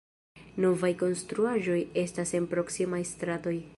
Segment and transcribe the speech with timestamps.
[0.63, 3.55] Novaj konstruaĵoj estas en proksimaj stratoj.